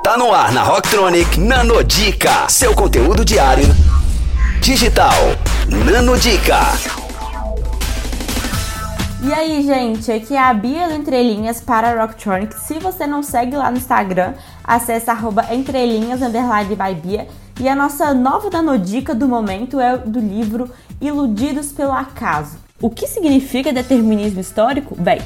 Tá 0.00 0.16
no 0.16 0.32
ar 0.32 0.50
na 0.52 0.64
Rocktronic 0.64 1.38
Nanodica, 1.38 2.48
seu 2.48 2.74
conteúdo 2.74 3.24
diário 3.24 3.66
digital. 4.60 5.12
Nanodica. 5.68 6.58
E 9.22 9.32
aí, 9.32 9.62
gente, 9.62 10.10
aqui 10.10 10.34
é 10.34 10.40
a 10.40 10.52
Bia 10.52 10.88
do 10.88 10.94
Entrelinhas 10.94 11.60
para 11.60 11.90
a 11.90 12.02
Rocktronic. 12.02 12.58
Se 12.58 12.80
você 12.80 13.06
não 13.06 13.22
segue 13.22 13.54
lá 13.54 13.70
no 13.70 13.76
Instagram, 13.76 14.34
acesse 14.64 15.08
arroba 15.08 15.54
entrelinhas 15.54 16.20
by 16.20 16.94
Bia. 17.00 17.28
E 17.60 17.68
a 17.68 17.76
nossa 17.76 18.12
nova 18.12 18.50
nanodica 18.50 19.14
do 19.14 19.28
momento 19.28 19.78
é 19.78 19.98
do 19.98 20.18
livro 20.18 20.68
Iludidos 21.00 21.70
pelo 21.70 21.92
Acaso. 21.92 22.56
O 22.80 22.90
que 22.90 23.06
significa 23.06 23.72
determinismo 23.72 24.40
histórico? 24.40 24.96
Bem, 24.96 25.20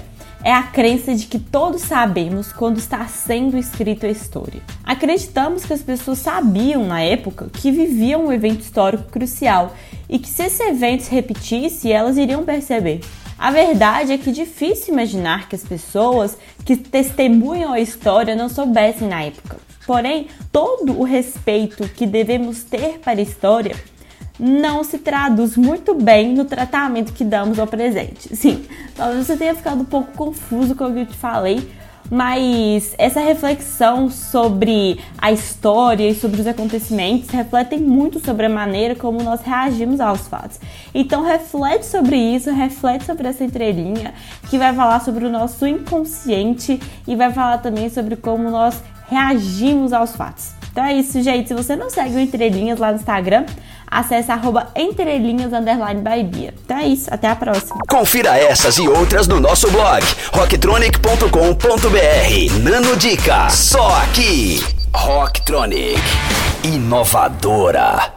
é 0.46 0.52
a 0.52 0.62
crença 0.62 1.12
de 1.12 1.26
que 1.26 1.40
todos 1.40 1.82
sabemos 1.82 2.52
quando 2.52 2.78
está 2.78 3.04
sendo 3.08 3.58
escrita 3.58 4.06
a 4.06 4.10
história. 4.10 4.62
Acreditamos 4.84 5.64
que 5.64 5.72
as 5.72 5.82
pessoas 5.82 6.20
sabiam 6.20 6.86
na 6.86 7.00
época 7.00 7.50
que 7.52 7.72
viviam 7.72 8.26
um 8.26 8.32
evento 8.32 8.60
histórico 8.60 9.10
crucial 9.10 9.74
e 10.08 10.20
que 10.20 10.28
se 10.28 10.44
esse 10.44 10.62
evento 10.62 11.02
se 11.02 11.10
repetisse, 11.10 11.90
elas 11.90 12.16
iriam 12.16 12.44
perceber. 12.44 13.00
A 13.36 13.50
verdade 13.50 14.12
é 14.12 14.18
que 14.18 14.30
é 14.30 14.32
difícil 14.32 14.94
imaginar 14.94 15.48
que 15.48 15.56
as 15.56 15.64
pessoas 15.64 16.38
que 16.64 16.76
testemunham 16.76 17.72
a 17.72 17.80
história 17.80 18.36
não 18.36 18.48
soubessem 18.48 19.08
na 19.08 19.24
época. 19.24 19.56
Porém, 19.84 20.28
todo 20.52 20.96
o 20.96 21.02
respeito 21.02 21.88
que 21.88 22.06
devemos 22.06 22.62
ter 22.62 23.00
para 23.00 23.18
a 23.18 23.22
história 23.22 23.74
não 24.38 24.84
se 24.84 24.98
traduz 24.98 25.56
muito 25.56 25.94
bem 25.94 26.34
no 26.34 26.44
tratamento 26.44 27.12
que 27.12 27.24
damos 27.24 27.58
ao 27.58 27.66
presente. 27.66 28.34
Sim, 28.36 28.64
talvez 28.94 29.26
você 29.26 29.36
tenha 29.36 29.54
ficado 29.54 29.80
um 29.80 29.84
pouco 29.84 30.12
confuso 30.12 30.74
com 30.74 30.84
o 30.84 30.92
que 30.92 31.00
eu 31.00 31.06
te 31.06 31.16
falei, 31.16 31.68
mas 32.10 32.94
essa 32.98 33.20
reflexão 33.20 34.08
sobre 34.08 35.00
a 35.18 35.32
história 35.32 36.08
e 36.08 36.14
sobre 36.14 36.40
os 36.40 36.46
acontecimentos 36.46 37.30
refletem 37.30 37.80
muito 37.80 38.24
sobre 38.24 38.46
a 38.46 38.48
maneira 38.48 38.94
como 38.94 39.22
nós 39.22 39.40
reagimos 39.40 40.00
aos 40.00 40.28
fatos. 40.28 40.60
Então 40.94 41.22
reflete 41.22 41.84
sobre 41.84 42.16
isso, 42.16 42.50
reflete 42.50 43.04
sobre 43.04 43.26
essa 43.26 43.42
entrelinha 43.42 44.14
que 44.48 44.58
vai 44.58 44.72
falar 44.72 45.00
sobre 45.00 45.24
o 45.24 45.30
nosso 45.30 45.66
inconsciente 45.66 46.80
e 47.06 47.16
vai 47.16 47.32
falar 47.32 47.58
também 47.58 47.88
sobre 47.88 48.14
como 48.16 48.50
nós 48.50 48.80
reagimos 49.08 49.92
aos 49.92 50.14
fatos. 50.14 50.52
Então 50.70 50.84
é 50.84 50.94
isso, 50.94 51.22
gente. 51.22 51.48
Se 51.48 51.54
você 51.54 51.74
não 51.74 51.88
segue 51.88 52.16
o 52.16 52.20
Entrelinhas 52.20 52.78
lá 52.78 52.90
no 52.90 52.98
Instagram, 52.98 53.46
acesse 53.96 54.30
arroba 54.30 54.68
entrelinhas 54.76 55.52
underline 55.52 56.02
by 56.02 56.22
Bia. 56.22 56.54
Então 56.64 56.78
é 56.78 56.86
isso, 56.86 57.12
até 57.12 57.28
a 57.28 57.36
próxima. 57.36 57.78
Confira 57.88 58.36
essas 58.36 58.76
e 58.76 58.86
outras 58.86 59.26
no 59.26 59.40
nosso 59.40 59.70
blog 59.70 60.04
rocktronic.com.br. 60.32 62.62
Nano 62.62 62.96
Dica, 62.96 63.48
só 63.48 63.96
aqui. 64.02 64.62
Rocktronic, 64.94 66.00
inovadora. 66.64 68.15